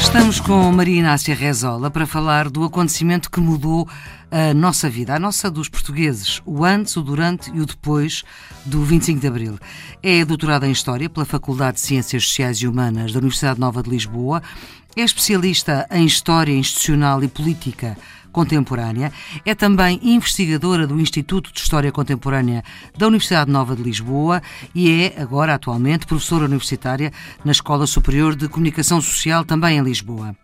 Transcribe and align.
Estamos 0.00 0.40
com 0.40 0.70
Maria 0.72 0.98
Inácia 0.98 1.34
Rezola 1.34 1.90
para 1.90 2.06
falar 2.06 2.48
do 2.48 2.62
acontecimento 2.62 3.30
que 3.30 3.40
mudou 3.40 3.88
a 4.30 4.54
nossa 4.54 4.88
vida, 4.88 5.14
a 5.14 5.18
nossa 5.18 5.50
dos 5.50 5.68
portugueses, 5.68 6.40
o 6.46 6.64
antes, 6.64 6.96
o 6.96 7.02
durante 7.02 7.50
e 7.50 7.60
o 7.60 7.66
depois 7.66 8.22
do 8.64 8.84
25 8.84 9.20
de 9.20 9.26
Abril. 9.26 9.58
É 10.02 10.24
doutorada 10.24 10.66
em 10.66 10.72
História 10.72 11.10
pela 11.10 11.26
Faculdade 11.26 11.76
de 11.76 11.80
Ciências 11.80 12.24
Sociais 12.24 12.58
e 12.58 12.68
Humanas 12.68 13.12
da 13.12 13.18
Universidade 13.18 13.58
Nova 13.58 13.82
de 13.82 13.90
Lisboa, 13.90 14.42
é 14.96 15.02
especialista 15.02 15.86
em 15.90 16.04
História 16.04 16.52
Institucional 16.52 17.22
e 17.22 17.28
Política 17.28 17.96
Contemporânea. 18.32 19.12
É 19.44 19.54
também 19.54 20.00
investigadora 20.02 20.86
do 20.86 21.00
Instituto 21.00 21.52
de 21.52 21.60
História 21.60 21.92
Contemporânea 21.92 22.62
da 22.96 23.06
Universidade 23.06 23.50
Nova 23.50 23.74
de 23.74 23.82
Lisboa 23.82 24.42
e 24.74 24.90
é, 24.90 25.20
agora, 25.20 25.54
atualmente, 25.54 26.06
professora 26.06 26.44
universitária 26.44 27.12
na 27.44 27.52
Escola 27.52 27.86
Superior 27.86 28.34
de 28.34 28.48
Comunicação 28.48 29.00
Social, 29.00 29.44
também 29.44 29.78
em 29.78 29.82
Lisboa. 29.82 30.34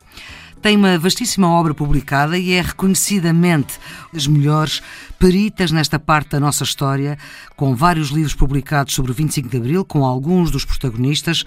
Tem 0.64 0.78
uma 0.78 0.98
vastíssima 0.98 1.46
obra 1.46 1.74
publicada 1.74 2.38
e 2.38 2.52
é 2.52 2.62
reconhecidamente 2.62 3.78
das 4.10 4.26
melhores 4.26 4.82
peritas 5.24 5.70
nesta 5.70 5.98
parte 5.98 6.32
da 6.32 6.38
nossa 6.40 6.64
história, 6.64 7.16
com 7.56 7.74
vários 7.74 8.10
livros 8.10 8.34
publicados 8.34 8.92
sobre 8.92 9.10
o 9.10 9.14
25 9.14 9.48
de 9.48 9.56
Abril, 9.56 9.82
com 9.82 10.04
alguns 10.04 10.50
dos 10.50 10.66
protagonistas 10.66 11.46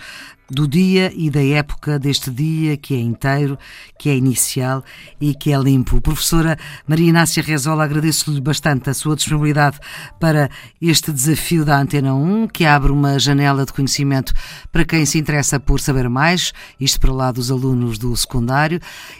do 0.49 0.67
dia 0.67 1.13
e 1.15 1.29
da 1.29 1.45
época 1.45 1.99
deste 1.99 2.31
dia, 2.31 2.75
que 2.75 2.95
é 2.95 2.97
inteiro, 2.97 3.55
que 3.99 4.09
é 4.09 4.17
inicial 4.17 4.83
e 5.21 5.35
que 5.35 5.53
é 5.53 5.59
limpo. 5.59 6.01
Professora 6.01 6.57
Maria 6.87 7.09
Inácia 7.09 7.43
Rezola, 7.43 7.83
agradeço-lhe 7.83 8.41
bastante 8.41 8.89
a 8.89 8.95
sua 8.95 9.15
disponibilidade 9.15 9.77
para 10.19 10.49
este 10.81 11.11
desafio 11.11 11.63
da 11.63 11.79
Antena 11.79 12.15
1, 12.15 12.47
que 12.47 12.65
abre 12.65 12.91
uma 12.91 13.19
janela 13.19 13.63
de 13.63 13.73
conhecimento 13.73 14.33
para 14.71 14.85
quem 14.85 15.05
se 15.05 15.19
interessa 15.19 15.59
por 15.59 15.79
saber 15.79 16.09
mais, 16.09 16.51
isto 16.79 16.99
para 16.99 17.13
lá 17.13 17.31
dos 17.31 17.51
alunos 17.51 17.99
do 17.99 18.17
secundário, 18.17 18.79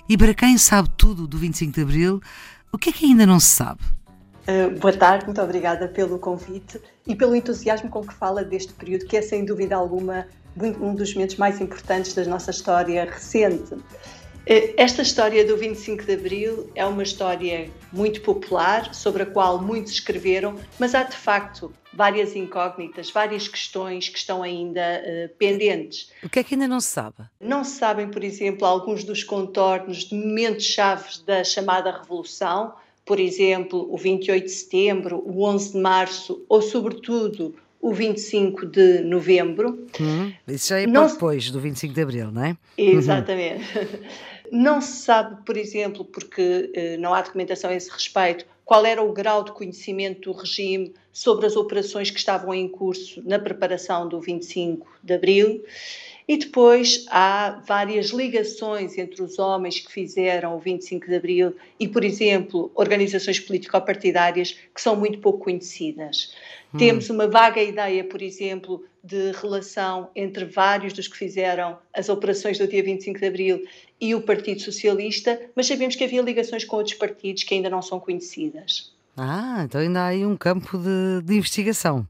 e 0.09 0.17
para 0.17 0.33
quem 0.33 0.57
sabe 0.57 0.89
tudo 0.97 1.27
do 1.27 1.37
25 1.37 1.73
de 1.73 1.81
Abril, 1.81 2.21
o 2.71 2.77
que 2.79 2.89
é 2.89 2.91
que 2.91 3.05
ainda 3.05 3.23
não 3.23 3.39
se 3.39 3.49
sabe? 3.49 3.81
Uh, 4.47 4.79
boa 4.79 4.93
tarde, 4.93 5.25
muito 5.25 5.41
obrigada 5.41 5.89
pelo 5.89 6.17
convite 6.17 6.79
e 7.05 7.13
pelo 7.13 7.35
entusiasmo 7.35 7.89
com 7.89 8.01
que 8.01 8.13
fala 8.13 8.45
deste 8.45 8.71
período, 8.71 9.05
que 9.05 9.17
é 9.17 9.21
sem 9.21 9.43
dúvida 9.43 9.75
alguma 9.75 10.25
um 10.81 10.95
dos 10.95 11.13
momentos 11.13 11.35
mais 11.35 11.61
importantes 11.61 12.13
da 12.13 12.23
nossa 12.23 12.49
história 12.49 13.03
recente. 13.03 13.73
Uh, 13.73 14.73
esta 14.77 15.01
história 15.01 15.45
do 15.45 15.57
25 15.57 16.05
de 16.05 16.13
Abril 16.13 16.71
é 16.73 16.85
uma 16.85 17.03
história 17.03 17.69
muito 17.91 18.21
popular, 18.21 18.93
sobre 18.95 19.23
a 19.23 19.25
qual 19.25 19.61
muitos 19.61 19.91
escreveram, 19.91 20.55
mas 20.79 20.95
há 20.95 21.03
de 21.03 21.17
facto 21.17 21.73
várias 21.93 22.33
incógnitas, 22.33 23.11
várias 23.11 23.49
questões 23.49 24.07
que 24.07 24.17
estão 24.17 24.41
ainda 24.41 25.03
uh, 25.03 25.35
pendentes. 25.37 26.09
O 26.23 26.29
que 26.29 26.39
é 26.39 26.43
que 26.43 26.55
ainda 26.55 26.69
não 26.69 26.79
se 26.79 26.87
sabe? 26.87 27.17
Não 27.41 27.65
se 27.65 27.77
sabem, 27.77 28.09
por 28.09 28.23
exemplo, 28.23 28.65
alguns 28.65 29.03
dos 29.03 29.25
contornos 29.25 30.05
de 30.05 30.15
momentos-chave 30.15 31.19
da 31.25 31.43
chamada 31.43 31.91
Revolução, 31.91 32.73
por 33.07 33.19
exemplo, 33.19 33.87
o 33.89 33.97
28 33.97 34.43
de 34.43 34.51
setembro, 34.51 35.23
o 35.25 35.45
11 35.45 35.71
de 35.71 35.77
março 35.79 36.45
ou, 36.49 36.61
sobretudo, 36.61 37.55
o 37.81 37.93
25 37.93 38.65
de 38.65 38.99
novembro. 38.99 39.87
Hum, 39.99 40.33
isso 40.47 40.67
já 40.69 40.81
é 40.81 40.85
não... 40.85 41.07
depois 41.07 41.49
do 41.49 41.59
25 41.59 41.93
de 41.93 42.01
abril, 42.01 42.31
não 42.31 42.43
é? 42.43 42.57
Exatamente. 42.77 43.63
Não 44.49 44.79
se 44.79 45.03
sabe, 45.03 45.43
por 45.45 45.57
exemplo, 45.57 46.05
porque 46.05 46.71
eh, 46.73 46.95
não 46.95 47.13
há 47.13 47.21
documentação 47.21 47.69
a 47.69 47.75
esse 47.75 47.91
respeito, 47.91 48.45
qual 48.63 48.85
era 48.85 49.03
o 49.03 49.11
grau 49.11 49.43
de 49.43 49.51
conhecimento 49.51 50.31
do 50.31 50.37
regime 50.37 50.93
sobre 51.11 51.45
as 51.45 51.57
operações 51.57 52.09
que 52.09 52.17
estavam 52.17 52.53
em 52.53 52.65
curso 52.65 53.21
na 53.25 53.37
preparação 53.37 54.07
do 54.07 54.21
25 54.21 54.87
de 55.03 55.13
abril. 55.13 55.65
E 56.27 56.35
depois 56.37 57.05
há 57.09 57.61
várias 57.65 58.07
ligações 58.07 58.97
entre 58.97 59.23
os 59.23 59.39
homens 59.39 59.79
que 59.79 59.89
fizeram 59.89 60.57
o 60.57 60.59
25 60.59 61.07
de 61.07 61.15
Abril 61.15 61.55
e, 61.79 61.87
por 61.87 62.03
exemplo, 62.03 62.69
organizações 62.75 63.39
político-partidárias 63.39 64.51
que 64.75 64.81
são 64.81 64.95
muito 64.95 65.19
pouco 65.19 65.45
conhecidas. 65.45 66.33
Hum. 66.73 66.77
Temos 66.79 67.09
uma 67.09 67.27
vaga 67.27 67.63
ideia, 67.63 68.03
por 68.03 68.21
exemplo, 68.21 68.83
de 69.01 69.31
relação 69.41 70.09
entre 70.13 70.43
vários 70.43 70.91
dos 70.91 71.07
que 71.07 71.17
fizeram 71.17 71.77
as 71.93 72.09
operações 72.09 72.57
do 72.57 72.67
dia 72.67 72.83
25 72.83 73.19
de 73.19 73.25
Abril 73.25 73.65
e 74.01 74.13
o 74.13 74.21
Partido 74.21 74.61
Socialista, 74.61 75.39
mas 75.55 75.65
sabemos 75.65 75.95
que 75.95 76.03
havia 76.03 76.21
ligações 76.21 76.65
com 76.65 76.75
outros 76.75 76.95
partidos 76.95 77.43
que 77.43 77.55
ainda 77.55 77.69
não 77.69 77.81
são 77.81 78.01
conhecidas. 78.01 78.93
Ah, 79.15 79.61
então 79.63 79.79
ainda 79.79 80.01
há 80.01 80.07
aí 80.07 80.25
um 80.25 80.35
campo 80.35 80.77
de, 80.77 81.21
de 81.23 81.35
investigação. 81.35 82.05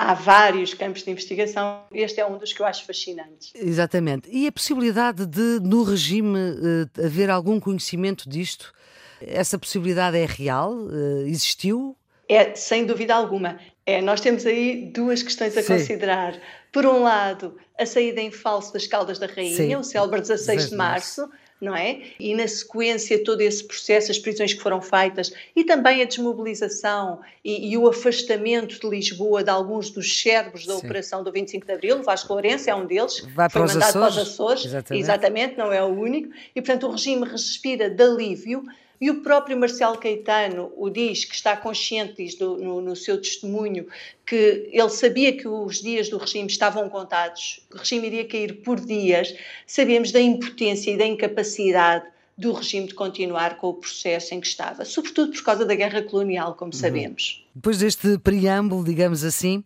Há 0.00 0.14
vários 0.14 0.74
campos 0.74 1.02
de 1.02 1.10
investigação, 1.10 1.82
este 1.92 2.20
é 2.20 2.26
um 2.26 2.38
dos 2.38 2.52
que 2.52 2.62
eu 2.62 2.66
acho 2.66 2.84
fascinantes. 2.86 3.52
Exatamente. 3.52 4.30
E 4.30 4.46
a 4.46 4.52
possibilidade 4.52 5.26
de, 5.26 5.58
no 5.60 5.82
regime, 5.82 6.38
uh, 6.38 7.04
haver 7.04 7.28
algum 7.28 7.58
conhecimento 7.58 8.28
disto? 8.28 8.72
Essa 9.20 9.58
possibilidade 9.58 10.16
é 10.16 10.24
real? 10.24 10.72
Uh, 10.72 11.26
existiu? 11.26 11.96
É, 12.28 12.54
sem 12.54 12.86
dúvida 12.86 13.12
alguma. 13.12 13.58
É, 13.84 14.00
nós 14.00 14.20
temos 14.20 14.46
aí 14.46 14.88
duas 14.94 15.20
questões 15.20 15.56
a 15.56 15.62
Sim. 15.62 15.72
considerar. 15.74 16.38
Por 16.70 16.86
um 16.86 17.02
lado, 17.02 17.56
a 17.76 17.84
saída 17.84 18.20
em 18.20 18.30
falso 18.30 18.72
das 18.72 18.86
Caldas 18.86 19.18
da 19.18 19.26
Rainha, 19.26 19.56
Sim. 19.56 19.76
o 19.76 19.82
célebre 19.82 20.20
16 20.20 20.70
de 20.70 20.76
março, 20.76 21.28
não 21.60 21.74
é? 21.74 22.02
E 22.18 22.34
na 22.34 22.46
sequência 22.46 23.22
todo 23.22 23.40
esse 23.40 23.64
processo, 23.64 24.10
as 24.10 24.18
prisões 24.18 24.54
que 24.54 24.60
foram 24.60 24.80
feitas 24.80 25.32
e 25.54 25.64
também 25.64 26.02
a 26.02 26.04
desmobilização 26.04 27.20
e, 27.44 27.72
e 27.72 27.76
o 27.76 27.88
afastamento 27.88 28.80
de 28.80 28.88
Lisboa 28.88 29.42
de 29.42 29.50
alguns 29.50 29.90
dos 29.90 30.20
cérebros 30.20 30.66
da 30.66 30.74
Sim. 30.74 30.86
operação 30.86 31.24
do 31.24 31.32
25 31.32 31.66
de 31.66 31.72
Abril, 31.72 32.02
Vasco 32.02 32.32
Lourenço 32.32 32.70
é 32.70 32.74
um 32.74 32.86
deles, 32.86 33.26
Vai 33.34 33.50
foi 33.50 33.62
mandado 33.62 33.92
para 33.92 34.08
os 34.08 34.18
Açores, 34.18 34.64
exatamente. 34.64 35.02
exatamente, 35.02 35.58
não 35.58 35.72
é 35.72 35.82
o 35.82 35.88
único, 35.88 36.32
e 36.54 36.62
portanto 36.62 36.86
o 36.86 36.90
regime 36.92 37.26
respira 37.26 37.90
de 37.90 38.02
alívio 38.02 38.62
e 39.00 39.10
o 39.10 39.22
próprio 39.22 39.56
Marcelo 39.56 39.98
Caetano 39.98 40.72
o 40.76 40.90
diz, 40.90 41.24
que 41.24 41.34
está 41.34 41.56
consciente, 41.56 42.22
diz 42.22 42.34
do, 42.34 42.56
no, 42.56 42.80
no, 42.80 42.96
seu 42.96 43.20
testemunho, 43.20 43.86
que 44.26 44.68
ele 44.72 44.88
sabia 44.90 45.36
que 45.36 45.46
os 45.46 45.80
dias 45.80 46.08
do 46.08 46.18
regime 46.18 46.48
estavam 46.48 46.88
contados, 46.88 47.66
o 47.72 47.76
regime 47.78 48.08
iria 48.08 48.26
cair 48.26 48.62
por 48.62 48.80
dias. 48.80 49.34
Sabemos 49.66 50.10
da 50.10 50.20
impotência 50.20 50.90
e 50.90 50.96
da 50.96 51.06
incapacidade 51.06 52.06
do 52.38 52.52
regime 52.52 52.86
de 52.86 52.94
continuar 52.94 53.56
com 53.56 53.70
o 53.70 53.74
processo 53.74 54.32
em 54.32 54.40
que 54.40 54.46
estava, 54.46 54.84
sobretudo 54.84 55.32
por 55.32 55.42
causa 55.42 55.66
da 55.66 55.74
guerra 55.74 56.02
colonial, 56.02 56.54
como 56.54 56.72
uhum. 56.72 56.78
sabemos. 56.78 57.44
Depois 57.52 57.78
deste 57.78 58.16
preâmbulo, 58.18 58.84
digamos 58.84 59.24
assim, 59.24 59.64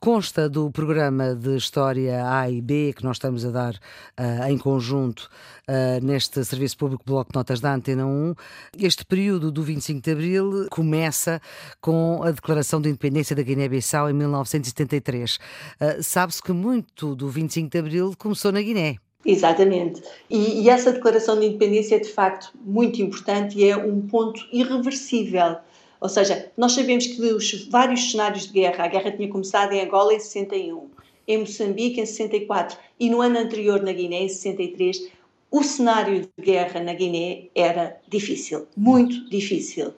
consta 0.00 0.48
do 0.48 0.70
programa 0.70 1.34
de 1.34 1.54
História 1.54 2.26
A 2.26 2.50
e 2.50 2.62
B 2.62 2.94
que 2.96 3.04
nós 3.04 3.16
estamos 3.16 3.44
a 3.44 3.50
dar 3.50 3.74
uh, 3.74 4.48
em 4.48 4.56
conjunto 4.56 5.28
uh, 5.68 6.02
neste 6.02 6.42
Serviço 6.46 6.78
Público 6.78 7.04
Bloco 7.04 7.30
de 7.30 7.36
Notas 7.36 7.60
da 7.60 7.74
Antena 7.74 8.06
1. 8.06 8.34
Este 8.78 9.04
período 9.04 9.52
do 9.52 9.62
25 9.62 10.00
de 10.00 10.10
Abril 10.10 10.66
começa 10.70 11.42
com 11.82 12.22
a 12.22 12.30
Declaração 12.30 12.80
de 12.80 12.88
Independência 12.88 13.36
da 13.36 13.42
Guiné-Bissau 13.42 14.08
em 14.08 14.14
1973. 14.14 15.34
Uh, 15.36 16.02
Sabe-se 16.02 16.42
que 16.42 16.52
muito 16.52 17.14
do 17.14 17.28
25 17.28 17.68
de 17.68 17.78
Abril 17.78 18.14
começou 18.16 18.50
na 18.50 18.62
Guiné. 18.62 18.96
Exatamente. 19.24 20.02
E, 20.28 20.62
e, 20.62 20.68
essa 20.68 20.92
declaração 20.92 21.38
de 21.38 21.46
independência 21.46 21.96
é 21.96 21.98
de 21.98 22.10
facto 22.10 22.52
muito 22.64 23.00
importante 23.00 23.58
e 23.58 23.68
é 23.68 23.76
um 23.76 24.02
ponto 24.02 24.46
irreversível. 24.52 25.56
Ou 26.00 26.08
seja, 26.08 26.50
nós 26.56 26.72
sabemos 26.72 27.06
que 27.06 27.20
os 27.22 27.68
vários 27.68 28.10
cenários 28.10 28.46
de 28.46 28.52
guerra, 28.52 28.84
a 28.84 28.88
guerra 28.88 29.10
tinha 29.12 29.28
começado 29.28 29.72
em 29.72 29.80
Angola 29.80 30.12
em 30.12 30.20
61, 30.20 30.90
em 31.26 31.38
Moçambique 31.38 32.00
em 32.00 32.04
64 32.04 32.76
e 33.00 33.08
no 33.08 33.22
ano 33.22 33.38
anterior 33.38 33.80
na 33.80 33.92
Guiné 33.92 34.24
em 34.24 34.28
63, 34.28 35.08
o 35.50 35.62
cenário 35.62 36.28
de 36.36 36.44
guerra 36.44 36.80
na 36.80 36.92
Guiné 36.92 37.44
era 37.54 37.96
difícil, 38.08 38.66
muito 38.76 39.28
difícil. 39.30 39.94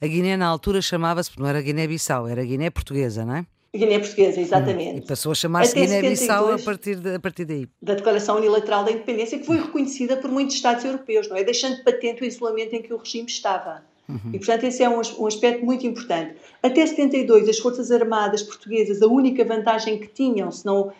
A 0.00 0.06
Guiné 0.06 0.36
na 0.36 0.46
altura 0.46 0.80
chamava-se, 0.80 1.30
não 1.36 1.46
era 1.48 1.60
Guiné-Bissau, 1.60 2.28
era 2.28 2.44
Guiné 2.44 2.70
Portuguesa, 2.70 3.24
não 3.24 3.36
é? 3.36 3.46
Guiné 3.76 3.98
Portuguesa, 3.98 4.40
exatamente. 4.40 4.98
E 4.98 5.06
passou 5.06 5.32
a 5.32 5.34
chamar-se 5.34 5.74
Guiné-Bissau 5.74 6.52
a 6.52 6.58
partir, 6.58 6.96
de, 6.96 7.14
a 7.16 7.20
partir 7.20 7.44
daí. 7.44 7.68
Da 7.82 7.94
Declaração 7.94 8.36
Unilateral 8.36 8.84
da 8.84 8.90
Independência, 8.90 9.38
que 9.38 9.44
foi 9.44 9.58
reconhecida 9.58 10.16
por 10.16 10.30
muitos 10.30 10.54
Estados 10.54 10.84
europeus, 10.84 11.28
não 11.28 11.36
é? 11.36 11.44
Deixando 11.44 11.82
patente 11.84 12.22
o 12.22 12.24
isolamento 12.24 12.74
em 12.74 12.82
que 12.82 12.92
o 12.94 12.96
regime 12.96 13.26
estava. 13.28 13.82
Uhum. 14.08 14.30
E, 14.32 14.38
portanto, 14.38 14.64
esse 14.64 14.82
é 14.82 14.88
um, 14.88 15.02
um 15.18 15.26
aspecto 15.26 15.64
muito 15.66 15.86
importante. 15.86 16.36
Até 16.62 16.86
72, 16.86 17.46
as 17.46 17.58
Forças 17.58 17.90
Armadas 17.90 18.42
Portuguesas, 18.42 19.02
a 19.02 19.06
única 19.06 19.44
vantagem 19.44 19.98
que 19.98 20.08
tinham, 20.08 20.50
se 20.50 20.64
não 20.64 20.88
uh, 20.88 20.92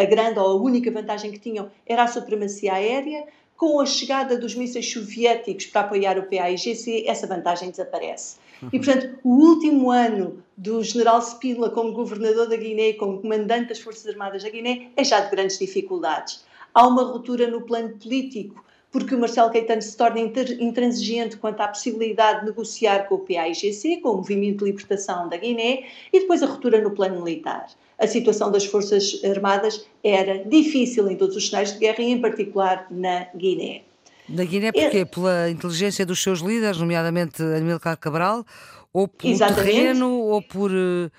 a 0.00 0.04
grande 0.04 0.38
ou 0.38 0.46
a 0.46 0.54
única 0.54 0.90
vantagem 0.92 1.32
que 1.32 1.38
tinham, 1.40 1.68
era 1.84 2.04
a 2.04 2.06
supremacia 2.06 2.74
aérea. 2.74 3.24
Com 3.64 3.80
a 3.80 3.86
chegada 3.86 4.36
dos 4.36 4.54
mísseis 4.54 4.92
soviéticos 4.92 5.64
para 5.64 5.86
apoiar 5.86 6.18
o 6.18 6.24
PAIGC, 6.24 7.08
essa 7.08 7.26
vantagem 7.26 7.70
desaparece. 7.70 8.36
E, 8.70 8.78
portanto, 8.78 9.18
o 9.24 9.30
último 9.30 9.90
ano 9.90 10.42
do 10.54 10.82
general 10.82 11.18
Spínola 11.22 11.70
como 11.70 11.92
governador 11.92 12.46
da 12.46 12.56
Guiné, 12.56 12.92
como 12.92 13.22
comandante 13.22 13.70
das 13.70 13.80
Forças 13.80 14.06
Armadas 14.06 14.42
da 14.42 14.50
Guiné, 14.50 14.90
é 14.94 15.02
já 15.02 15.20
de 15.20 15.30
grandes 15.30 15.58
dificuldades. 15.58 16.44
Há 16.74 16.86
uma 16.86 17.04
ruptura 17.04 17.46
no 17.50 17.62
plano 17.62 17.96
político, 17.96 18.62
porque 18.92 19.14
o 19.14 19.18
Marcelo 19.18 19.50
Caetano 19.50 19.80
se 19.80 19.96
torna 19.96 20.20
intransigente 20.20 21.38
quanto 21.38 21.62
à 21.62 21.68
possibilidade 21.68 22.40
de 22.40 22.46
negociar 22.46 23.08
com 23.08 23.14
o 23.14 23.20
PAIGC, 23.20 24.02
com 24.02 24.10
o 24.10 24.16
Movimento 24.18 24.58
de 24.58 24.72
Libertação 24.72 25.26
da 25.26 25.38
Guiné, 25.38 25.84
e 26.12 26.20
depois 26.20 26.42
a 26.42 26.46
ruptura 26.46 26.82
no 26.82 26.90
plano 26.90 27.22
militar. 27.22 27.66
A 27.98 28.06
situação 28.06 28.50
das 28.50 28.64
Forças 28.64 29.20
Armadas 29.24 29.86
era 30.02 30.44
difícil 30.44 31.08
em 31.08 31.16
todos 31.16 31.36
os 31.36 31.48
cenários 31.48 31.72
de 31.72 31.78
guerra 31.78 32.00
e, 32.00 32.10
em 32.10 32.20
particular, 32.20 32.86
na 32.90 33.26
Guiné. 33.36 33.82
Na 34.28 34.44
Guiné, 34.44 34.72
porquê? 34.72 34.98
É... 34.98 35.04
Pela 35.04 35.50
inteligência 35.50 36.04
dos 36.04 36.22
seus 36.22 36.40
líderes, 36.40 36.78
nomeadamente 36.78 37.42
Amílcar 37.42 37.96
Cabral, 37.98 38.44
ou 38.92 39.06
pelo 39.06 39.32
Exatamente. 39.32 39.72
terreno, 39.72 40.10
ou 40.10 40.42
por. 40.42 40.70
Eh, 40.70 41.10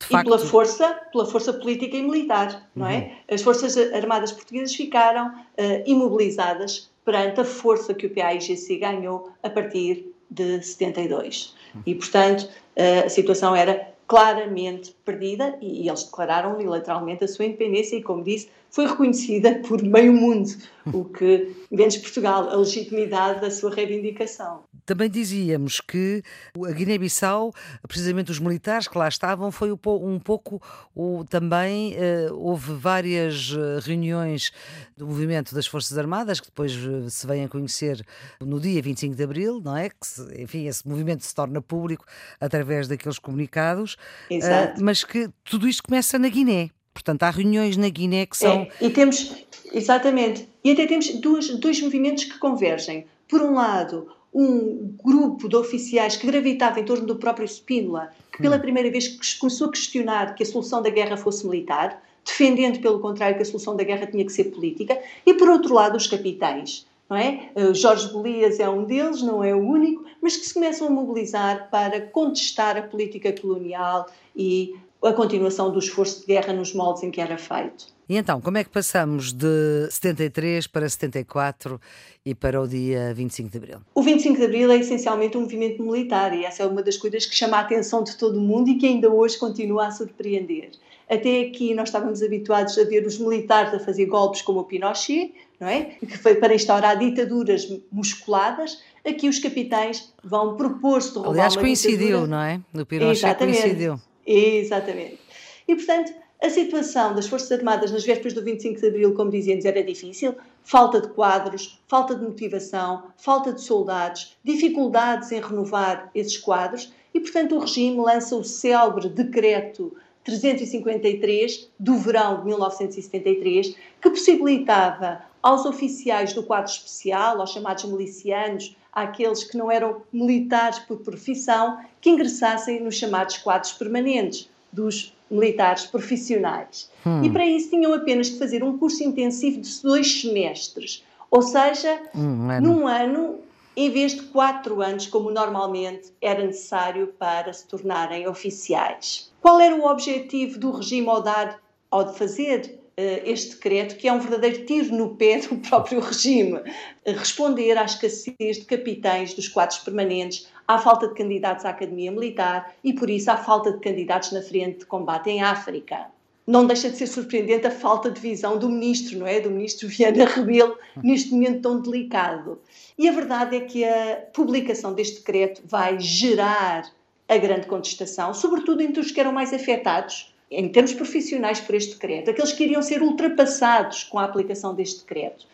facto... 0.00 0.26
E 0.26 0.30
pela 0.30 0.38
força, 0.38 1.00
pela 1.12 1.26
força 1.26 1.52
política 1.52 1.96
e 1.96 2.02
militar, 2.02 2.68
não 2.74 2.86
é? 2.86 2.96
Uhum. 2.96 3.34
As 3.34 3.42
Forças 3.42 3.76
Armadas 3.76 4.32
Portuguesas 4.32 4.74
ficaram 4.74 5.28
uh, 5.28 5.82
imobilizadas 5.86 6.90
perante 7.04 7.40
a 7.40 7.44
força 7.44 7.92
que 7.94 8.06
o 8.06 8.10
PAIGC 8.10 8.78
ganhou 8.78 9.30
a 9.42 9.50
partir 9.50 10.12
de 10.30 10.62
72. 10.62 11.54
Uhum. 11.74 11.82
E, 11.86 11.94
portanto, 11.94 12.42
uh, 12.76 13.06
a 13.06 13.08
situação 13.08 13.54
era 13.54 13.93
claramente 14.06 14.94
perdida 15.04 15.56
e, 15.60 15.88
eles 15.88 16.04
declararam 16.04 16.54
unilateralmente 16.54 17.24
a 17.24 17.28
sua 17.28 17.46
independência 17.46 17.96
e, 17.96 18.02
como 18.02 18.22
disse, 18.22 18.48
foi 18.70 18.86
reconhecida 18.86 19.60
por 19.66 19.82
meio 19.82 20.12
mundo, 20.12 20.48
o 20.92 21.04
que, 21.04 21.54
menos 21.70 21.96
Portugal, 21.96 22.48
a 22.50 22.56
legitimidade 22.56 23.40
da 23.40 23.50
sua 23.50 23.70
reivindicação. 23.70 24.62
Também 24.86 25.08
dizíamos 25.08 25.80
que 25.80 26.22
a 26.66 26.72
Guiné-Bissau, 26.72 27.52
precisamente 27.88 28.30
os 28.30 28.38
militares 28.38 28.86
que 28.86 28.98
lá 28.98 29.08
estavam, 29.08 29.50
foi 29.50 29.72
um 29.72 30.18
pouco 30.18 30.60
o, 30.94 31.24
também 31.24 31.94
uh, 31.94 32.34
houve 32.34 32.74
várias 32.74 33.54
eh, 33.56 33.80
reuniões 33.82 34.52
do 34.96 35.06
movimento 35.06 35.54
das 35.54 35.66
Forças 35.66 35.96
Armadas, 35.96 36.40
que 36.40 36.46
depois 36.46 36.72
eh, 36.72 37.08
se 37.08 37.26
vêm 37.26 37.44
a 37.44 37.48
conhecer 37.48 38.04
no 38.40 38.60
dia 38.60 38.80
25 38.80 39.14
de 39.14 39.22
Abril, 39.22 39.60
não 39.64 39.76
é? 39.76 39.88
Que, 39.88 40.42
enfim, 40.42 40.66
esse 40.66 40.86
movimento 40.86 41.24
se 41.24 41.34
torna 41.34 41.60
público 41.60 42.04
através 42.40 42.86
daqueles 42.88 43.18
comunicados, 43.18 43.94
uh, 44.30 44.82
mas 44.82 45.04
que 45.04 45.28
tudo 45.42 45.68
isto 45.68 45.82
começa 45.82 46.18
na 46.18 46.28
Guiné. 46.28 46.70
Portanto, 46.92 47.24
há 47.24 47.30
reuniões 47.30 47.76
na 47.76 47.88
Guiné 47.88 48.24
que 48.24 48.36
são. 48.36 48.68
É, 48.80 48.86
e 48.86 48.90
temos, 48.90 49.34
exatamente, 49.72 50.48
e 50.62 50.70
até 50.70 50.86
temos 50.86 51.08
dois, 51.20 51.48
dois 51.58 51.80
movimentos 51.80 52.24
que 52.24 52.38
convergem. 52.38 53.06
Por 53.28 53.42
um 53.42 53.54
lado, 53.54 54.06
um 54.34 54.96
grupo 55.02 55.48
de 55.48 55.54
oficiais 55.54 56.16
que 56.16 56.26
gravitava 56.26 56.80
em 56.80 56.84
torno 56.84 57.06
do 57.06 57.16
próprio 57.16 57.46
Spínola, 57.46 58.10
que 58.32 58.42
pela 58.42 58.56
hum. 58.56 58.60
primeira 58.60 58.90
vez 58.90 59.08
começou 59.34 59.68
a 59.68 59.70
questionar 59.70 60.34
que 60.34 60.42
a 60.42 60.46
solução 60.46 60.82
da 60.82 60.90
guerra 60.90 61.16
fosse 61.16 61.46
militar, 61.46 62.02
defendendo, 62.24 62.80
pelo 62.80 62.98
contrário, 62.98 63.36
que 63.36 63.42
a 63.42 63.46
solução 63.46 63.76
da 63.76 63.84
guerra 63.84 64.06
tinha 64.06 64.24
que 64.24 64.32
ser 64.32 64.44
política, 64.44 64.98
e 65.24 65.34
por 65.34 65.48
outro 65.48 65.72
lado, 65.72 65.96
os 65.96 66.06
capitães. 66.06 66.86
Não 67.08 67.18
é? 67.18 67.50
Jorge 67.74 68.10
Golias 68.10 68.58
é 68.58 68.68
um 68.68 68.82
deles, 68.84 69.20
não 69.20 69.44
é 69.44 69.54
o 69.54 69.58
único, 69.58 70.04
mas 70.22 70.38
que 70.38 70.46
se 70.46 70.54
começam 70.54 70.86
a 70.86 70.90
mobilizar 70.90 71.68
para 71.70 72.00
contestar 72.00 72.78
a 72.78 72.82
política 72.82 73.30
colonial 73.38 74.06
e 74.34 74.74
a 75.06 75.12
continuação 75.12 75.70
do 75.70 75.78
esforço 75.78 76.20
de 76.20 76.26
guerra 76.26 76.52
nos 76.52 76.72
moldes 76.74 77.02
em 77.02 77.10
que 77.10 77.20
era 77.20 77.36
feito. 77.36 77.86
E 78.08 78.16
então, 78.16 78.40
como 78.40 78.58
é 78.58 78.64
que 78.64 78.70
passamos 78.70 79.32
de 79.32 79.88
73 79.90 80.66
para 80.66 80.86
74 80.88 81.80
e 82.24 82.34
para 82.34 82.60
o 82.60 82.68
dia 82.68 83.14
25 83.14 83.48
de 83.48 83.56
Abril? 83.56 83.78
O 83.94 84.02
25 84.02 84.36
de 84.38 84.44
Abril 84.44 84.70
é 84.70 84.76
essencialmente 84.76 85.38
um 85.38 85.42
movimento 85.42 85.82
militar 85.82 86.36
e 86.36 86.44
essa 86.44 86.62
é 86.62 86.66
uma 86.66 86.82
das 86.82 86.98
coisas 86.98 87.24
que 87.24 87.34
chama 87.34 87.56
a 87.56 87.60
atenção 87.60 88.04
de 88.04 88.16
todo 88.16 88.38
o 88.38 88.40
mundo 88.42 88.68
e 88.68 88.76
que 88.76 88.86
ainda 88.86 89.10
hoje 89.10 89.38
continua 89.38 89.86
a 89.86 89.90
surpreender. 89.90 90.72
Até 91.08 91.42
aqui 91.42 91.74
nós 91.74 91.88
estávamos 91.88 92.22
habituados 92.22 92.76
a 92.78 92.84
ver 92.84 93.06
os 93.06 93.18
militares 93.18 93.72
a 93.72 93.78
fazer 93.78 94.06
golpes 94.06 94.42
como 94.42 94.60
o 94.60 94.64
Pinochet, 94.64 95.34
não 95.60 95.68
é? 95.68 95.96
Que 96.00 96.18
foi 96.18 96.34
para 96.34 96.54
instaurar 96.54 96.98
ditaduras 96.98 97.66
musculadas. 97.90 98.82
Aqui 99.06 99.28
os 99.28 99.38
capitães 99.38 100.12
vão 100.22 100.56
propor-se 100.56 101.10
de 101.10 101.16
roubar 101.16 101.32
Aliás, 101.32 101.56
coincidiu, 101.56 101.98
ditadura. 101.98 102.26
não 102.26 102.42
é? 102.42 102.60
No 102.72 102.84
Pinochet 102.86 103.26
Exatamente. 103.26 103.60
coincidiu. 103.60 104.00
Exatamente. 104.26 105.18
E, 105.66 105.74
portanto, 105.74 106.12
a 106.42 106.50
situação 106.50 107.14
das 107.14 107.26
Forças 107.26 107.50
Armadas 107.52 107.90
nas 107.90 108.04
vésperas 108.04 108.34
do 108.34 108.42
25 108.42 108.80
de 108.80 108.86
Abril, 108.86 109.14
como 109.14 109.30
dizíamos, 109.30 109.64
era 109.64 109.82
difícil. 109.82 110.34
Falta 110.62 111.00
de 111.00 111.08
quadros, 111.08 111.80
falta 111.88 112.14
de 112.14 112.22
motivação, 112.22 113.04
falta 113.16 113.52
de 113.52 113.62
soldados, 113.62 114.36
dificuldades 114.44 115.32
em 115.32 115.40
renovar 115.40 116.10
esses 116.14 116.36
quadros 116.36 116.92
e, 117.14 117.20
portanto, 117.20 117.56
o 117.56 117.60
regime 117.60 117.96
lança 117.98 118.36
o 118.36 118.44
célebre 118.44 119.08
decreto 119.08 119.96
353 120.24 121.70
do 121.78 121.96
verão 121.96 122.38
de 122.38 122.46
1973, 122.46 123.76
que 124.00 124.10
possibilitava 124.10 125.22
aos 125.42 125.66
oficiais 125.66 126.32
do 126.32 126.42
quadro 126.42 126.70
especial, 126.70 127.40
aos 127.40 127.52
chamados 127.52 127.84
milicianos, 127.84 128.74
àqueles 128.94 129.44
que 129.44 129.56
não 129.56 129.70
eram 129.70 130.02
militares 130.12 130.78
por 130.78 130.98
profissão, 130.98 131.78
que 132.00 132.10
ingressassem 132.10 132.80
nos 132.80 132.94
chamados 132.96 133.38
quadros 133.38 133.72
permanentes 133.72 134.48
dos 134.72 135.14
militares 135.30 135.86
profissionais. 135.86 136.90
Hum. 137.04 137.22
E 137.24 137.30
para 137.30 137.46
isso 137.46 137.70
tinham 137.70 137.92
apenas 137.92 138.28
que 138.28 138.38
fazer 138.38 138.62
um 138.62 138.78
curso 138.78 139.02
intensivo 139.02 139.60
de 139.60 139.82
dois 139.82 140.20
semestres, 140.20 141.04
ou 141.30 141.42
seja, 141.42 142.00
hum, 142.14 142.48
ano. 142.50 142.68
num 142.68 142.86
ano, 142.86 143.38
em 143.76 143.90
vez 143.90 144.14
de 144.14 144.22
quatro 144.22 144.80
anos, 144.80 145.06
como 145.06 145.30
normalmente 145.30 146.12
era 146.20 146.44
necessário 146.44 147.08
para 147.18 147.52
se 147.52 147.66
tornarem 147.66 148.28
oficiais. 148.28 149.32
Qual 149.40 149.60
era 149.60 149.74
o 149.74 149.86
objetivo 149.86 150.58
do 150.58 150.70
regime 150.70 151.08
ao 151.08 151.20
dar, 151.20 151.60
ao 151.90 152.04
de 152.04 152.16
fazer 152.16 152.78
este 152.96 153.54
decreto, 153.54 153.96
que 153.96 154.06
é 154.06 154.12
um 154.12 154.20
verdadeiro 154.20 154.64
tiro 154.64 154.94
no 154.94 155.16
pé 155.16 155.38
do 155.38 155.56
próprio 155.56 156.00
regime, 156.00 156.60
responder 157.04 157.76
à 157.76 157.84
escassez 157.84 158.58
de 158.58 158.64
capitães 158.64 159.34
dos 159.34 159.48
quadros 159.48 159.78
permanentes, 159.78 160.48
à 160.66 160.78
falta 160.78 161.08
de 161.08 161.14
candidatos 161.14 161.64
à 161.64 161.70
Academia 161.70 162.10
Militar 162.10 162.74
e, 162.82 162.92
por 162.92 163.10
isso, 163.10 163.30
à 163.30 163.36
falta 163.36 163.72
de 163.72 163.80
candidatos 163.80 164.32
na 164.32 164.42
frente 164.42 164.80
de 164.80 164.86
combate 164.86 165.30
em 165.30 165.42
África. 165.42 166.06
Não 166.46 166.66
deixa 166.66 166.90
de 166.90 166.96
ser 166.96 167.06
surpreendente 167.06 167.66
a 167.66 167.70
falta 167.70 168.10
de 168.10 168.20
visão 168.20 168.58
do 168.58 168.68
ministro, 168.68 169.18
não 169.18 169.26
é? 169.26 169.40
Do 169.40 169.50
ministro 169.50 169.88
Viana 169.88 170.26
Rebelo, 170.26 170.76
neste 171.02 171.32
momento 171.32 171.62
tão 171.62 171.80
delicado. 171.80 172.60
E 172.98 173.08
a 173.08 173.12
verdade 173.12 173.56
é 173.56 173.60
que 173.60 173.82
a 173.82 174.24
publicação 174.32 174.92
deste 174.92 175.20
decreto 175.20 175.62
vai 175.64 175.98
gerar 175.98 176.84
a 177.26 177.36
grande 177.38 177.66
contestação, 177.66 178.34
sobretudo 178.34 178.82
entre 178.82 179.00
os 179.00 179.10
que 179.10 179.18
eram 179.18 179.32
mais 179.32 179.54
afetados, 179.54 180.33
em 180.50 180.68
termos 180.68 180.92
profissionais 180.92 181.60
por 181.60 181.74
este 181.74 181.94
decreto, 181.94 182.30
aqueles 182.30 182.52
que 182.52 182.64
iriam 182.64 182.82
ser 182.82 183.02
ultrapassados 183.02 184.04
com 184.04 184.18
a 184.18 184.24
aplicação 184.24 184.74
deste 184.74 185.00
decreto. 185.00 185.46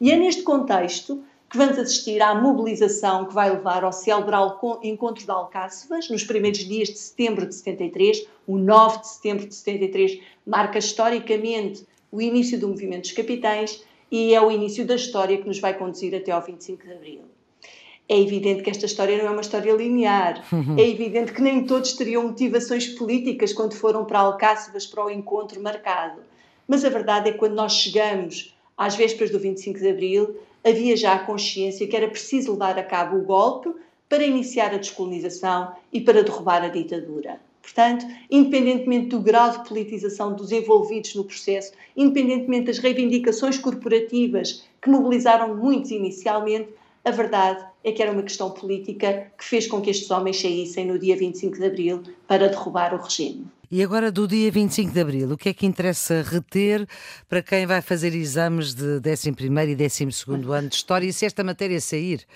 E 0.00 0.10
é 0.10 0.16
neste 0.16 0.42
contexto 0.42 1.22
que 1.48 1.56
vamos 1.56 1.78
assistir 1.78 2.20
à 2.20 2.34
mobilização 2.34 3.24
que 3.24 3.34
vai 3.34 3.50
levar 3.50 3.82
ao 3.82 3.92
celebrar 3.92 4.58
encontro 4.82 5.24
de 5.24 5.30
Alcáçovas 5.30 6.10
nos 6.10 6.22
primeiros 6.22 6.60
dias 6.60 6.88
de 6.88 6.98
setembro 6.98 7.46
de 7.46 7.54
73. 7.54 8.26
O 8.46 8.58
9 8.58 9.00
de 9.00 9.08
setembro 9.08 9.46
de 9.46 9.54
73 9.54 10.20
marca 10.46 10.78
historicamente 10.78 11.86
o 12.12 12.20
início 12.20 12.58
do 12.58 12.68
movimento 12.68 13.02
dos 13.02 13.12
capitães 13.12 13.82
e 14.10 14.34
é 14.34 14.40
o 14.40 14.50
início 14.50 14.86
da 14.86 14.94
história 14.94 15.38
que 15.38 15.46
nos 15.46 15.58
vai 15.58 15.74
conduzir 15.76 16.14
até 16.14 16.32
ao 16.32 16.42
25 16.42 16.84
de 16.84 16.92
abril. 16.92 17.20
É 18.08 18.18
evidente 18.18 18.62
que 18.62 18.70
esta 18.70 18.86
história 18.86 19.18
não 19.18 19.26
é 19.26 19.30
uma 19.30 19.42
história 19.42 19.72
linear. 19.72 20.42
Uhum. 20.50 20.76
É 20.78 20.88
evidente 20.88 21.32
que 21.32 21.42
nem 21.42 21.64
todos 21.64 21.92
teriam 21.92 22.22
motivações 22.22 22.86
políticas 22.88 23.52
quando 23.52 23.74
foram 23.74 24.04
para 24.06 24.20
Alcáçovas 24.20 24.86
para 24.86 25.04
o 25.04 25.10
encontro 25.10 25.62
marcado. 25.62 26.20
Mas 26.66 26.84
a 26.84 26.88
verdade 26.88 27.28
é 27.28 27.32
que 27.32 27.38
quando 27.38 27.54
nós 27.54 27.72
chegamos 27.74 28.54
às 28.76 28.94
vésperas 28.94 29.30
do 29.30 29.38
25 29.38 29.78
de 29.78 29.88
Abril, 29.90 30.36
havia 30.64 30.96
já 30.96 31.14
a 31.14 31.18
consciência 31.18 31.86
que 31.86 31.96
era 31.96 32.08
preciso 32.08 32.52
levar 32.52 32.78
a 32.78 32.82
cabo 32.82 33.18
o 33.18 33.24
golpe 33.24 33.70
para 34.08 34.24
iniciar 34.24 34.72
a 34.72 34.78
descolonização 34.78 35.72
e 35.92 36.00
para 36.00 36.22
derrubar 36.22 36.62
a 36.62 36.68
ditadura. 36.68 37.38
Portanto, 37.60 38.06
independentemente 38.30 39.08
do 39.08 39.20
grau 39.20 39.50
de 39.50 39.68
politização 39.68 40.32
dos 40.32 40.50
envolvidos 40.50 41.14
no 41.14 41.24
processo, 41.24 41.72
independentemente 41.94 42.66
das 42.66 42.78
reivindicações 42.78 43.58
corporativas 43.58 44.64
que 44.80 44.88
mobilizaram 44.88 45.54
muitos 45.54 45.90
inicialmente, 45.90 46.70
a 47.08 47.10
verdade 47.10 47.64
é 47.82 47.90
que 47.90 48.02
era 48.02 48.12
uma 48.12 48.22
questão 48.22 48.50
política 48.50 49.32
que 49.36 49.44
fez 49.44 49.66
com 49.66 49.80
que 49.80 49.90
estes 49.90 50.10
homens 50.10 50.40
saíssem 50.40 50.86
no 50.86 50.98
dia 50.98 51.16
25 51.16 51.56
de 51.56 51.64
abril 51.64 52.02
para 52.26 52.48
derrubar 52.48 52.94
o 52.94 53.02
regime. 53.02 53.46
E 53.70 53.82
agora, 53.82 54.10
do 54.10 54.26
dia 54.26 54.50
25 54.50 54.92
de 54.92 55.00
abril, 55.00 55.32
o 55.32 55.36
que 55.36 55.48
é 55.48 55.54
que 55.54 55.66
interessa 55.66 56.22
reter 56.22 56.86
para 57.28 57.42
quem 57.42 57.66
vai 57.66 57.82
fazer 57.82 58.14
exames 58.14 58.74
de 58.74 58.98
11 58.98 59.28
e 59.28 59.76
12 59.76 60.52
ano 60.52 60.68
de 60.68 60.74
História 60.74 61.06
e 61.06 61.12
se 61.12 61.26
esta 61.26 61.44
matéria 61.44 61.80
sair? 61.80 62.26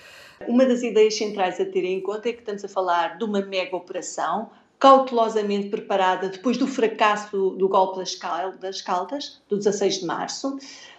Uma 0.47 0.65
das 0.65 0.83
ideias 0.83 1.15
centrais 1.15 1.59
a 1.59 1.65
ter 1.65 1.85
em 1.85 2.01
conta 2.01 2.29
é 2.29 2.33
que 2.33 2.39
estamos 2.39 2.63
a 2.63 2.67
falar 2.67 3.17
de 3.17 3.23
uma 3.23 3.41
mega 3.41 3.75
operação 3.75 4.49
cautelosamente 4.83 5.69
preparada 5.69 6.27
depois 6.27 6.57
do 6.57 6.67
fracasso 6.67 7.51
do 7.51 7.69
golpe 7.69 8.03
das 8.59 8.81
Caldas, 8.81 9.41
do 9.47 9.55
16 9.55 9.99
de 9.99 10.05
março. 10.05 10.57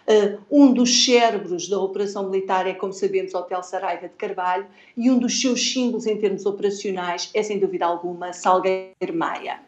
Uh, 0.09 0.39
um 0.51 0.73
dos 0.73 1.05
cérebros 1.05 1.69
da 1.69 1.79
operação 1.79 2.31
militar 2.31 2.67
é, 2.67 2.73
como 2.73 2.95
sabemos, 2.95 3.35
o 3.35 3.37
Hotel 3.37 3.63
Saraiva 3.63 4.09
de 4.09 4.15
Carvalho, 4.15 4.67
e 4.97 5.11
um 5.11 5.19
dos 5.19 5.39
seus 5.39 5.71
símbolos 5.71 6.07
em 6.07 6.17
termos 6.17 6.47
operacionais 6.47 7.29
é, 7.35 7.43
sem 7.43 7.59
dúvida 7.59 7.85
alguma, 7.85 8.33
Salgueiro 8.33 9.13
Maia. 9.13 9.61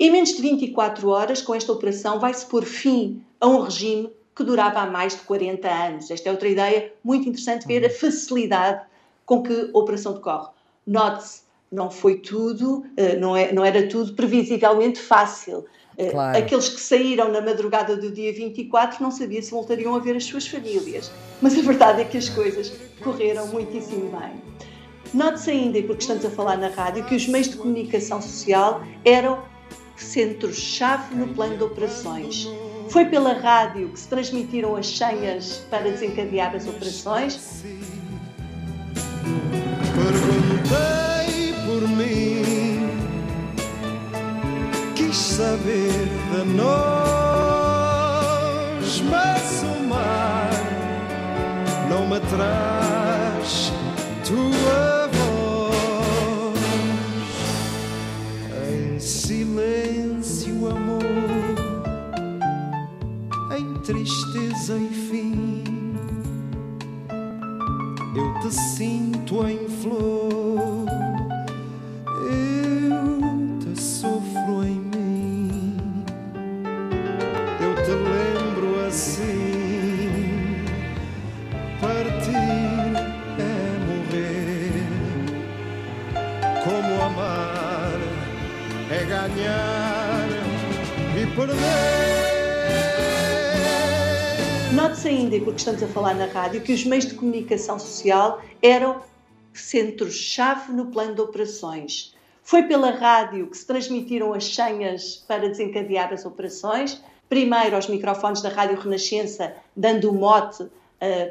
Em 0.00 0.10
menos 0.10 0.30
de 0.30 0.40
24 0.40 1.06
horas, 1.10 1.42
com 1.42 1.54
esta 1.54 1.70
operação, 1.70 2.18
vai-se 2.18 2.46
pôr 2.46 2.64
fim 2.64 3.22
a 3.38 3.46
um 3.46 3.60
regime 3.60 4.10
que 4.34 4.42
durava 4.42 4.80
há 4.80 4.86
mais 4.86 5.16
de 5.16 5.20
40 5.20 5.68
anos. 5.68 6.10
Esta 6.10 6.30
é 6.30 6.32
outra 6.32 6.48
ideia 6.48 6.94
muito 7.04 7.28
interessante 7.28 7.66
ver 7.66 7.84
a 7.84 7.90
facilidade 7.90 8.86
com 9.26 9.42
que 9.42 9.70
a 9.74 9.78
operação 9.78 10.14
decorre. 10.14 10.48
Note-se, 10.86 11.43
não 11.74 11.90
foi 11.90 12.16
tudo, 12.16 12.84
eh, 12.96 13.16
não, 13.16 13.36
é, 13.36 13.52
não 13.52 13.64
era 13.64 13.86
tudo 13.88 14.14
previsivelmente 14.14 15.00
fácil. 15.00 15.64
Eh, 15.98 16.10
claro. 16.10 16.38
Aqueles 16.38 16.68
que 16.68 16.80
saíram 16.80 17.30
na 17.30 17.40
madrugada 17.40 17.96
do 17.96 18.10
dia 18.10 18.32
24 18.32 19.02
não 19.02 19.10
sabiam 19.10 19.42
se 19.42 19.50
voltariam 19.50 19.94
a 19.94 19.98
ver 19.98 20.16
as 20.16 20.24
suas 20.24 20.46
famílias. 20.46 21.10
Mas 21.42 21.58
a 21.58 21.62
verdade 21.62 22.02
é 22.02 22.04
que 22.04 22.16
as 22.16 22.28
coisas 22.28 22.72
correram 23.02 23.48
muitíssimo 23.48 24.10
bem. 24.10 24.42
Note-se 25.12 25.50
ainda, 25.50 25.80
porque 25.82 26.02
estamos 26.02 26.24
a 26.24 26.30
falar 26.30 26.56
na 26.56 26.68
rádio, 26.68 27.04
que 27.04 27.14
os 27.14 27.28
meios 27.28 27.48
de 27.48 27.56
comunicação 27.56 28.20
social 28.22 28.82
eram 29.04 29.42
centros-chave 29.96 31.14
no 31.14 31.28
plano 31.28 31.56
de 31.56 31.62
operações. 31.62 32.48
Foi 32.88 33.04
pela 33.06 33.32
rádio 33.32 33.88
que 33.90 33.98
se 33.98 34.08
transmitiram 34.08 34.76
as 34.76 34.86
senhas 34.86 35.64
para 35.70 35.90
desencadear 35.90 36.54
as 36.54 36.66
operações. 36.66 37.64
Perguntei 39.94 41.03
mim, 41.88 42.88
quis 44.94 45.16
saber 45.16 46.08
de 46.32 46.44
nós, 46.56 47.02
mas 49.10 49.62
o 49.62 49.80
mar 49.88 50.50
não 51.88 52.06
me 52.08 52.20
traz 52.20 53.72
tua 54.24 54.94
tristeza 63.84 64.78
e 64.78 64.93
é 88.94 89.04
ganhar 89.06 90.28
e 91.20 91.26
perder. 91.34 91.54
Note-se 94.72 95.08
ainda, 95.08 95.38
porque 95.40 95.58
estamos 95.58 95.82
a 95.82 95.88
falar 95.88 96.14
na 96.14 96.26
rádio, 96.26 96.60
que 96.60 96.72
os 96.72 96.84
meios 96.84 97.06
de 97.06 97.14
comunicação 97.14 97.76
social 97.78 98.40
eram 98.62 99.00
centros-chave 99.52 100.72
no 100.72 100.86
plano 100.86 101.14
de 101.14 101.20
operações. 101.20 102.14
Foi 102.42 102.62
pela 102.64 102.90
rádio 102.90 103.48
que 103.48 103.56
se 103.56 103.66
transmitiram 103.66 104.32
as 104.32 104.54
senhas 104.54 105.24
para 105.26 105.48
desencadear 105.48 106.12
as 106.12 106.24
operações, 106.24 107.02
primeiro 107.28 107.74
aos 107.74 107.88
microfones 107.88 108.42
da 108.42 108.48
Rádio 108.48 108.78
Renascença, 108.78 109.54
dando 109.76 110.10
o 110.10 110.14
mote 110.14 110.62
uh, 110.62 110.70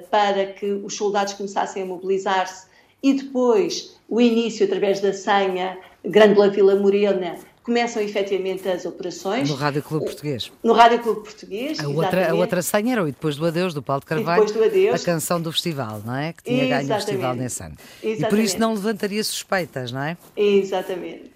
para 0.09 0.47
que 0.47 0.65
os 0.65 0.97
soldados 0.97 1.33
começassem 1.33 1.83
a 1.83 1.85
mobilizar-se, 1.85 2.67
e 3.01 3.13
depois 3.13 3.97
o 4.09 4.19
início, 4.19 4.65
através 4.65 4.99
da 4.99 5.13
senha 5.13 5.77
Grândola 6.03 6.49
Vila 6.49 6.75
Morena, 6.75 7.37
começam 7.63 8.01
efetivamente 8.01 8.67
as 8.67 8.85
operações. 8.85 9.49
No 9.49 9.55
Rádio 9.55 9.81
Clube 9.81 10.05
Português. 10.05 10.51
No 10.63 10.73
Rádio 10.73 10.99
Clube 10.99 11.21
Português. 11.21 11.79
A 11.79 11.87
outra, 11.87 12.31
a 12.31 12.35
outra 12.35 12.61
senha 12.61 12.93
era 12.93 13.03
o 13.03 13.07
E 13.07 13.11
Depois 13.11 13.37
do 13.37 13.45
Adeus, 13.45 13.73
do 13.73 13.81
Paulo 13.81 14.01
de 14.01 14.05
Carvalho. 14.07 14.45
do 14.45 14.63
Adeus. 14.63 15.01
A 15.01 15.05
canção 15.05 15.41
do 15.41 15.51
festival, 15.51 16.01
não 16.05 16.15
é? 16.15 16.33
Que 16.33 16.43
tinha 16.43 16.63
Exatamente. 16.65 16.87
ganho 16.87 16.97
o 16.97 17.01
festival 17.01 17.35
nesse 17.35 17.63
ano. 17.63 17.75
Exatamente. 18.03 18.23
E 18.23 18.29
por 18.29 18.39
isso 18.39 18.59
não 18.59 18.73
levantaria 18.73 19.23
suspeitas, 19.23 19.91
não 19.91 20.01
é? 20.03 20.17
Exatamente. 20.35 21.31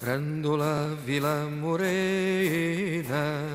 Grândola 0.00 0.96
Vila 1.06 1.48
Morena, 1.50 3.46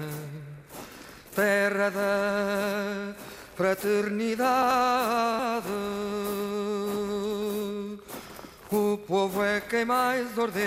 terra 1.35 1.89
da 1.91 3.13
fraternidade 3.55 5.67
o 8.71 8.97
povo 8.97 9.43
é 9.43 9.59
quem 9.59 9.83
mais 9.83 10.37
ordena 10.37 10.65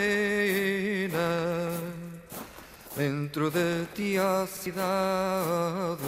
dentro 2.95 3.51
de 3.51 3.87
ti 3.95 4.19
a 4.19 4.47
cidade. 4.47 6.03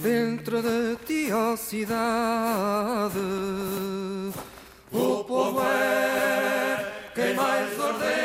Dentro 0.00 0.62
de 0.62 0.96
ti 1.04 1.30
a 1.32 1.56
cidade. 1.56 3.18
O 4.92 5.24
povo 5.24 5.60
é 5.60 6.92
quem 7.14 7.34
mais 7.34 7.78
ordena. 7.80 8.22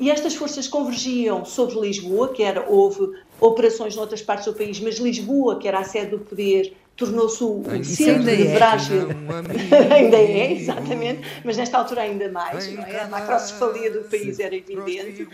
E 0.00 0.10
estas 0.10 0.34
forças 0.34 0.66
convergiam 0.66 1.44
sobre 1.44 1.78
Lisboa, 1.78 2.32
que 2.32 2.42
era, 2.42 2.64
houve 2.66 3.12
operações 3.38 3.94
noutras 3.94 4.22
partes 4.22 4.46
do 4.46 4.54
país, 4.54 4.80
mas 4.80 4.96
Lisboa, 4.96 5.58
que 5.58 5.68
era 5.68 5.78
a 5.78 5.84
sede 5.84 6.12
do 6.12 6.18
poder, 6.18 6.74
tornou-se 6.96 7.44
o, 7.44 7.62
centro 7.84 8.24
de 8.24 8.46
é, 8.46 8.54
Brasil. 8.54 9.08
ainda 9.94 10.16
é, 10.16 10.52
exatamente, 10.52 11.20
mas 11.44 11.56
nesta 11.58 11.76
altura 11.76 12.02
ainda 12.02 12.30
mais, 12.30 12.72
não 12.72 12.82
é? 12.82 13.00
A 13.00 13.08
macrocefalia 13.08 13.90
do 13.90 14.00
país 14.08 14.38
era 14.38 14.54
evidente. 14.54 15.28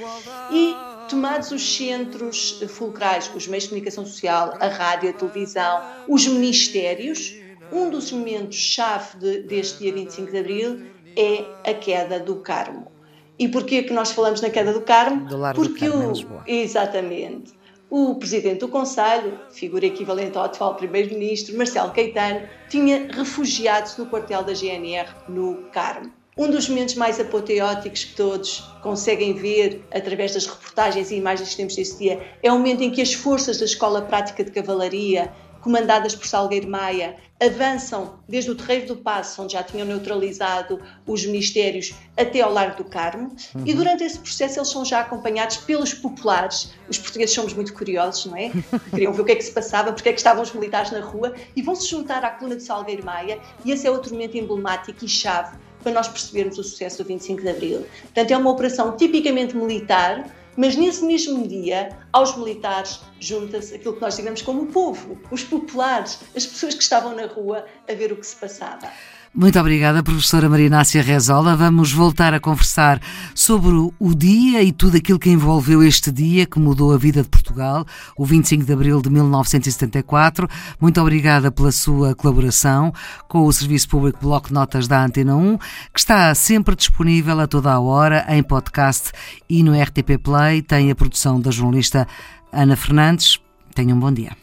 E 0.53 0.75
tomados 1.09 1.53
os 1.53 1.77
centros 1.77 2.61
fulcrais, 2.69 3.31
os 3.35 3.47
meios 3.47 3.65
de 3.65 3.71
comunicação 3.71 4.05
social, 4.05 4.57
a 4.61 4.67
rádio, 4.67 5.11
a 5.11 5.13
televisão, 5.13 5.81
os 6.09 6.27
ministérios, 6.27 7.37
um 7.73 7.89
dos 7.89 8.11
momentos-chave 8.11 9.19
de, 9.19 9.43
deste 9.43 9.79
dia 9.79 9.93
25 9.93 10.31
de 10.31 10.39
Abril 10.39 10.87
é 11.17 11.45
a 11.69 11.75
queda 11.75 12.21
do 12.21 12.37
Carmo. 12.37 12.96
E 13.39 13.49
porquê 13.49 13.83
que 13.83 13.93
nós 13.93 14.13
falamos 14.13 14.41
na 14.41 14.51
queda 14.51 14.73
do 14.73 14.81
Carmo? 14.81 15.27
Do 15.27 15.39
Porque 15.55 15.87
do 15.87 15.93
Carmo, 15.93 16.07
o, 16.07 16.13
Lisboa. 16.13 16.45
Exatamente. 16.47 17.53
O 17.89 18.15
presidente 18.17 18.61
do 18.61 18.69
Conselho, 18.69 19.39
figura 19.51 19.87
equivalente 19.87 20.37
ao 20.37 20.45
atual 20.45 20.75
primeiro-ministro, 20.75 21.57
Marcelo 21.57 21.93
Caetano, 21.93 22.49
tinha 22.69 23.07
refugiado-se 23.11 23.99
no 24.01 24.07
quartel 24.07 24.43
da 24.43 24.53
GNR 24.55 25.09
no 25.29 25.69
Carmo. 25.73 26.13
Um 26.39 26.51
dos 26.51 26.69
momentos 26.69 26.95
mais 26.97 27.19
apoteóticos 27.19 28.05
que 28.05 28.15
todos 28.15 28.61
conseguem 28.83 29.33
ver 29.33 29.83
através 29.91 30.35
das 30.35 30.47
reportagens 30.47 31.11
e 31.11 31.17
imagens 31.17 31.49
que 31.49 31.57
temos 31.57 31.75
desse 31.75 31.97
dia 31.97 32.23
é 32.43 32.53
o 32.53 32.59
momento 32.59 32.83
em 32.83 32.91
que 32.91 33.01
as 33.01 33.15
forças 33.15 33.59
da 33.59 33.65
Escola 33.65 34.03
Prática 34.03 34.45
de 34.45 34.51
Cavalaria 34.51 35.33
comandadas 35.67 36.15
por 36.15 36.29
Salgueiro 36.29 36.71
Maia, 36.71 37.17
avançam 37.43 38.21
desde 38.29 38.53
o 38.53 38.55
Terreiro 38.55 38.87
do 38.87 38.97
Passo, 38.99 39.43
onde 39.43 39.55
já 39.55 39.65
tinham 39.65 39.85
neutralizado 39.85 40.81
os 41.05 41.27
ministérios, 41.27 41.93
até 42.17 42.41
ao 42.41 42.53
Largo 42.53 42.77
do 42.77 42.85
Carmo. 42.85 43.35
Uhum. 43.53 43.65
E 43.67 43.75
durante 43.75 44.05
esse 44.05 44.17
processo 44.17 44.61
eles 44.61 44.69
são 44.69 44.85
já 44.85 45.01
acompanhados 45.01 45.57
pelos 45.57 45.93
populares. 45.93 46.73
Os 46.89 46.99
portugueses 46.99 47.35
somos 47.35 47.53
muito 47.53 47.75
curiosos, 47.75 48.27
não 48.27 48.37
é? 48.37 48.53
Queriam 48.91 49.13
ver 49.13 49.23
o 49.23 49.25
que 49.25 49.33
é 49.33 49.35
que 49.35 49.43
se 49.43 49.51
passava, 49.51 49.93
porque 49.93 50.09
é 50.09 50.13
que 50.13 50.21
estavam 50.21 50.41
os 50.41 50.53
militares 50.53 50.93
na 50.93 51.01
rua 51.01 51.35
e 51.57 51.63
vão 51.63 51.75
se 51.75 51.89
juntar 51.89 52.25
à 52.25 52.31
coluna 52.31 52.55
de 52.55 52.63
Salgueiro 52.63 53.05
Maia. 53.05 53.41
E 53.65 53.73
esse 53.73 53.89
é 53.89 53.91
outro 53.91 54.13
momento 54.13 54.37
emblemático 54.37 55.05
e 55.05 55.09
chave 55.09 55.66
para 55.87 55.93
nós 55.93 56.09
percebermos 56.09 56.59
o 56.59 56.65
sucesso 56.65 57.01
do 57.01 57.07
25 57.07 57.43
de 57.43 57.49
Abril. 57.49 57.87
Portanto, 58.03 58.31
é 58.33 58.37
uma 58.37 58.51
operação 58.51 58.97
tipicamente 58.97 59.57
militar, 59.57 60.29
mas 60.57 60.75
nesse 60.75 61.05
mesmo 61.05 61.47
dia, 61.47 61.91
aos 62.13 62.37
militares 62.37 62.99
junta-se 63.21 63.73
aquilo 63.73 63.95
que 63.95 64.01
nós 64.01 64.17
digamos 64.17 64.43
como 64.43 64.63
o 64.63 64.67
povo, 64.67 65.17
os 65.31 65.45
populares, 65.45 66.19
as 66.35 66.45
pessoas 66.45 66.75
que 66.75 66.83
estavam 66.83 67.15
na 67.15 67.27
rua 67.27 67.67
a 67.89 67.95
ver 67.95 68.11
o 68.11 68.17
que 68.17 68.27
se 68.27 68.35
passava. 68.35 68.91
Muito 69.37 69.61
obrigada, 69.61 70.03
professora 70.03 70.49
Marinácia 70.49 71.03
Rezola. 71.03 71.55
Vamos 71.55 71.93
voltar 71.93 72.33
a 72.33 72.41
conversar 72.41 72.99
sobre 73.35 73.71
o 73.99 74.15
dia 74.15 74.63
e 74.63 74.73
tudo 74.73 74.97
aquilo 74.97 75.19
que 75.19 75.29
envolveu 75.29 75.83
este 75.83 76.11
dia 76.11 76.47
que 76.47 76.59
mudou 76.59 76.95
a 76.95 76.97
vida 76.97 77.23
de 77.23 77.29
Portugal, 77.29 77.85
o 78.17 78.25
25 78.25 78.65
de 78.65 78.73
abril 78.73 79.03
de 79.03 79.11
1974. 79.11 80.49
Muito 80.81 80.99
obrigada 81.03 81.53
pela 81.53 81.71
sua 81.71 82.15
colaboração 82.15 82.95
com 83.29 83.45
o 83.45 83.53
Serviço 83.53 83.91
Público 83.91 84.21
Bloco 84.23 84.55
Notas 84.55 84.89
da 84.89 85.05
Antena 85.05 85.37
1, 85.37 85.59
que 85.93 86.01
está 86.01 86.35
sempre 86.35 86.75
disponível 86.75 87.39
a 87.39 87.47
toda 87.47 87.71
a 87.71 87.79
hora 87.79 88.25
em 88.31 88.43
podcast 88.43 89.13
e 89.51 89.63
no 89.63 89.79
RTP 89.79 90.17
Play. 90.19 90.63
Tem 90.63 90.91
a 90.91 90.95
produção 90.95 91.39
da 91.39 91.51
jornalista 91.51 92.09
Ana 92.51 92.75
Fernandes. 92.75 93.39
Tenham 93.75 93.99
um 93.99 94.01
bom 94.01 94.13
dia. 94.13 94.35